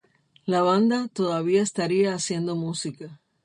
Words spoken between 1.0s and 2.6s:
todavía estaría haciendo